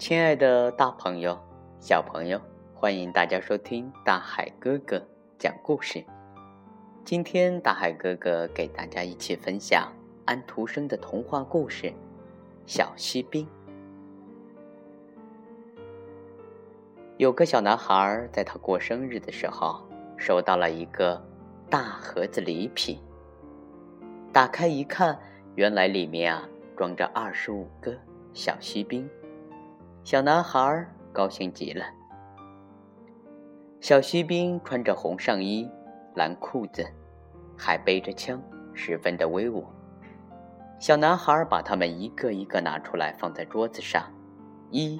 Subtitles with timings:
[0.00, 1.38] 亲爱的大朋友、
[1.78, 2.40] 小朋友，
[2.74, 5.06] 欢迎大家收听大海哥哥
[5.38, 6.02] 讲故事。
[7.04, 9.92] 今天，大海哥哥给大家一起分享
[10.24, 11.88] 安徒生的童话故事
[12.64, 13.46] 《小锡兵》。
[17.18, 19.86] 有个小男孩在他过生日的时候，
[20.16, 21.22] 收到了一个
[21.68, 22.98] 大盒子礼品。
[24.32, 25.20] 打开一看，
[25.56, 27.94] 原来里面啊装着二十五个
[28.32, 29.06] 小锡兵。
[30.02, 31.84] 小男孩高兴极了。
[33.80, 35.68] 小锡兵穿着红上衣、
[36.14, 36.84] 蓝裤子，
[37.56, 38.42] 还背着枪，
[38.72, 39.64] 十分的威武。
[40.78, 44.02] 小男孩把他们一个一个拿出来，放在桌子上，
[44.70, 44.98] 一、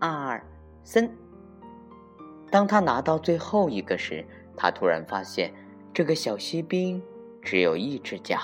[0.00, 0.44] 二、
[0.82, 1.08] 三。
[2.50, 5.54] 当他拿到最后一个时，他突然发现
[5.94, 7.00] 这个小锡兵
[7.40, 8.38] 只有一只脚，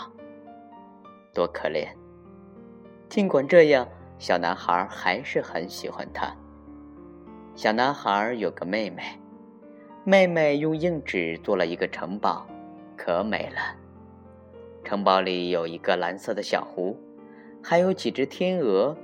[1.35, 1.89] 多可怜！
[3.09, 3.89] 尽管这样。
[4.23, 6.33] 小男孩还是很喜欢他。
[7.57, 9.03] 小男孩有个妹妹，
[10.05, 12.47] 妹妹用硬纸做了一个城堡，
[12.97, 13.77] 可美了。
[14.85, 16.97] 城堡里有一个蓝色的小湖，
[17.61, 18.97] 还有几只天鹅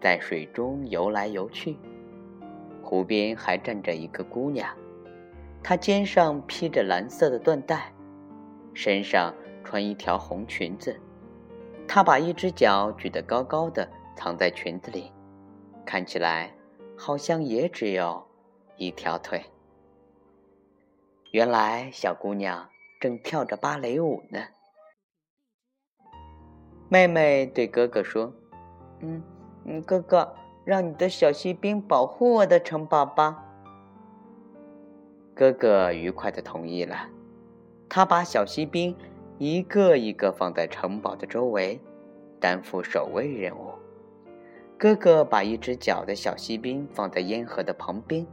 [0.00, 1.76] 在水中游来游去。
[2.82, 4.66] 湖边还站着一个姑娘，
[5.62, 7.92] 她肩上披着蓝色的缎带，
[8.72, 10.98] 身上穿一条红裙子。
[11.86, 13.86] 她把一只脚举得高高的。
[14.14, 15.12] 藏在裙子里，
[15.84, 16.54] 看起来
[16.96, 18.26] 好像也只有
[18.76, 19.44] 一条腿。
[21.30, 22.68] 原来小姑娘
[23.00, 24.40] 正跳着芭蕾舞呢。
[26.88, 28.32] 妹妹对哥哥说
[29.00, 33.42] ：“嗯，哥哥，让你的小锡兵保护我的城堡吧。”
[35.34, 37.08] 哥哥愉快的同意了。
[37.88, 38.94] 他把小锡兵
[39.38, 41.80] 一个一个放在城堡的周围，
[42.38, 43.72] 担负守卫任务。
[44.82, 48.26] 哥哥把一只脚的小锡兵放在烟盒的旁边，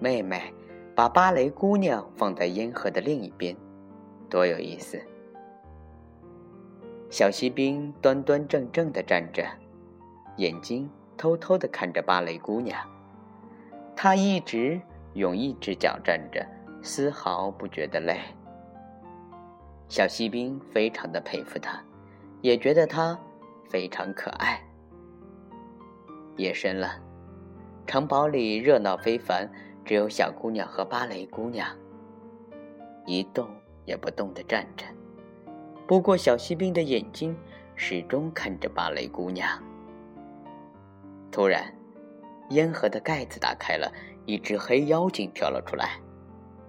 [0.00, 0.50] 妹妹
[0.94, 3.54] 把芭蕾姑娘放在烟盒的另一边，
[4.30, 4.98] 多有意思！
[7.10, 9.44] 小锡兵端端正正的站着，
[10.38, 12.80] 眼睛偷偷的看着芭蕾姑娘。
[13.94, 14.80] 他一直
[15.12, 16.46] 用一只脚站着，
[16.80, 18.18] 丝毫不觉得累。
[19.86, 21.84] 小锡兵非常的佩服他，
[22.40, 23.20] 也觉得他
[23.68, 24.64] 非常可爱。
[26.38, 27.00] 夜深了，
[27.84, 29.50] 城堡里热闹非凡，
[29.84, 31.68] 只有小姑娘和芭蕾姑娘
[33.04, 33.48] 一动
[33.84, 34.86] 也不动地站着。
[35.84, 37.36] 不过，小锡兵的眼睛
[37.74, 39.48] 始终看着芭蕾姑娘。
[41.32, 41.74] 突然，
[42.50, 43.92] 烟盒的盖子打开了，
[44.24, 45.98] 一只黑妖精跳了出来，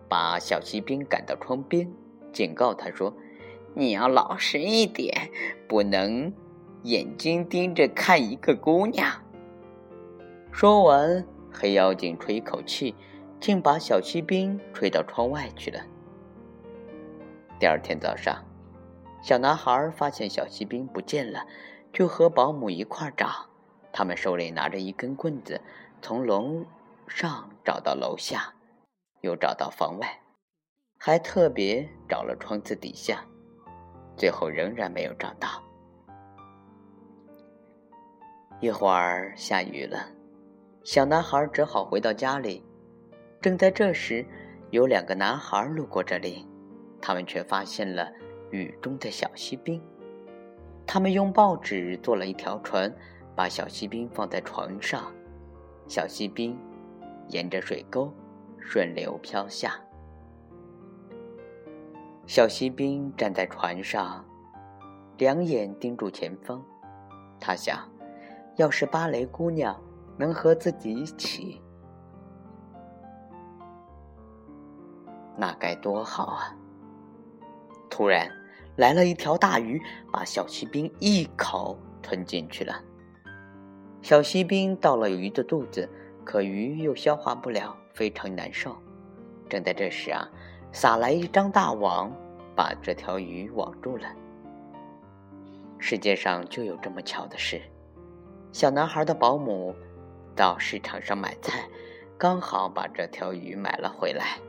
[0.09, 1.87] 把小锡兵赶到窗边，
[2.33, 3.13] 警告他说
[3.75, 5.29] ：“你要老实一点，
[5.67, 6.33] 不能
[6.83, 9.21] 眼睛盯着看一个姑娘。”
[10.51, 12.93] 说完，黑妖精吹一口气，
[13.39, 15.79] 竟把小锡兵吹到窗外去了。
[17.59, 18.43] 第二天早上，
[19.21, 21.45] 小男孩发现小锡兵不见了，
[21.93, 23.47] 就和保姆一块儿找。
[23.91, 25.61] 他们手里拿着一根棍子，
[26.01, 26.65] 从楼
[27.07, 28.53] 上找到楼下，
[29.21, 30.19] 又找到房外，
[30.97, 33.23] 还特别找了窗子底下，
[34.17, 35.63] 最后仍然没有找到。
[38.59, 40.18] 一会儿下雨了。
[40.91, 42.65] 小男孩只好回到家里。
[43.39, 44.25] 正在这时，
[44.71, 46.47] 有两个男孩路过这里，
[46.99, 48.11] 他们却发现了
[48.49, 49.79] 雨中的小锡兵。
[50.87, 52.91] 他们用报纸做了一条船，
[53.35, 55.13] 把小锡兵放在船上，
[55.87, 56.57] 小锡兵
[57.27, 58.11] 沿着水沟
[58.57, 59.79] 顺流飘下。
[62.25, 64.25] 小锡兵站在船上，
[65.19, 66.65] 两眼盯住前方。
[67.39, 67.77] 他想，
[68.55, 69.79] 要是芭蕾姑娘。
[70.19, 71.61] 能和自己一起，
[75.37, 76.53] 那该多好啊！
[77.89, 78.29] 突然
[78.75, 79.81] 来了一条大鱼，
[80.11, 82.83] 把小锡兵一口吞进去了。
[84.01, 85.89] 小锡兵到了鱼的肚子，
[86.25, 88.75] 可鱼又消化不了，非常难受。
[89.47, 90.27] 正在这时啊，
[90.73, 92.11] 撒来一张大网，
[92.57, 94.05] 把这条鱼网住了。
[95.77, 97.61] 世界上就有这么巧的事。
[98.51, 99.73] 小男孩的保姆。
[100.39, 101.67] 到市场上买菜，
[102.17, 104.39] 刚好把这条鱼买了回来。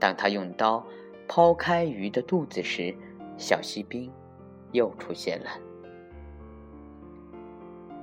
[0.00, 0.84] 当他用刀
[1.28, 2.92] 剖开鱼的肚子时，
[3.38, 4.12] 小锡兵
[4.72, 5.50] 又出现了。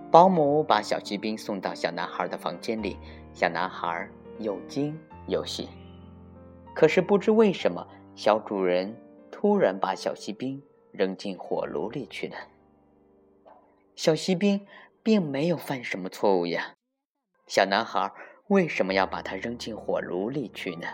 [0.09, 2.97] 保姆把小锡兵送到小男孩的房间里，
[3.33, 4.09] 小男孩
[4.39, 4.97] 又惊
[5.27, 5.67] 又喜。
[6.73, 7.85] 可是不知为什么，
[8.15, 8.95] 小主人
[9.29, 10.63] 突然把小锡兵
[10.93, 12.35] 扔进火炉里去了。
[13.93, 14.65] 小锡兵
[15.03, 16.75] 并没有犯什么错误呀。
[17.53, 18.11] 小男孩
[18.47, 20.87] 为什么要把它扔进火炉里去呢？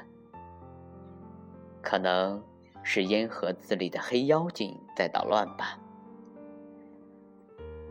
[1.81, 2.43] 可能
[2.83, 5.79] 是烟盒子里的黑妖精在捣乱吧。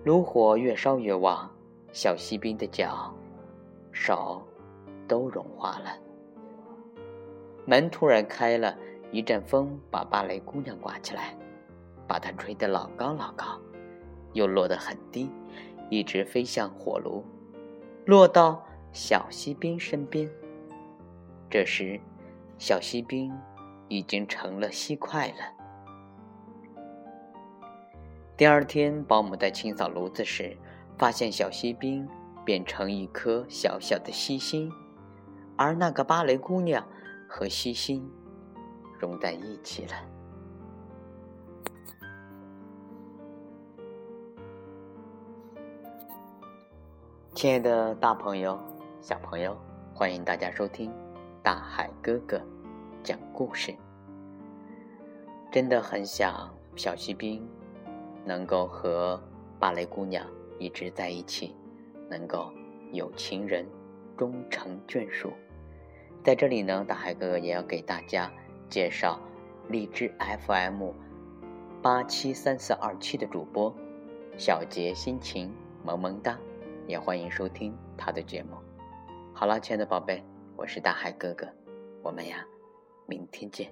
[0.05, 1.51] 炉火越烧越旺，
[1.95, 3.11] 小锡兵的脚、
[3.91, 4.47] 手
[5.09, 5.99] 都融化了。
[7.65, 8.77] 门突然开了，
[9.11, 11.35] 一阵风把芭蕾姑娘刮起来，
[12.07, 13.59] 把她吹得老高老高，
[14.35, 15.31] 又落得很低，
[15.89, 17.25] 一直飞向火炉，
[18.09, 20.27] 落到小锡兵身边。
[21.51, 22.01] 这时，
[22.57, 23.31] 小锡兵
[23.87, 25.35] 已经成了锡块了。
[28.35, 30.57] 第二天，保姆在清扫炉子时，
[30.97, 32.09] 发现小锡兵
[32.47, 34.73] 变成一颗小小的锡星，
[35.59, 36.89] 而那个芭蕾姑娘
[37.29, 38.11] 和锡星
[38.99, 39.93] 融在一起了。
[47.39, 48.59] 亲爱的大朋友、
[49.01, 49.57] 小朋友，
[49.95, 50.93] 欢迎大家收听
[51.41, 52.41] 大海哥哥
[53.05, 53.73] 讲故事。
[55.53, 57.49] 真的很想小锡兵。
[58.25, 59.23] 能够和
[59.61, 60.27] 芭蕾姑娘
[60.59, 61.55] 一直在一起，
[62.11, 62.51] 能够
[62.91, 63.65] 有情人
[64.17, 65.33] 终成眷属。
[66.25, 68.29] 在这里呢，大海哥哥也要给大家
[68.69, 69.17] 介绍
[69.69, 70.13] 荔枝
[70.45, 70.91] FM
[71.81, 73.73] 八七三四二七的主播
[74.37, 75.55] 小杰心情
[75.85, 76.37] 萌萌哒，
[76.89, 78.57] 也欢迎收听他的节目。
[79.35, 80.25] 好了，亲爱的宝贝，
[80.57, 81.47] 我是大海哥哥，
[82.03, 82.43] 我们呀，
[83.07, 83.71] 明天见。